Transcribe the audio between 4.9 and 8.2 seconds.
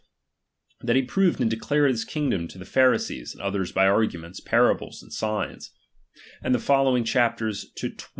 and ^H signs; and the following chapters to xxi.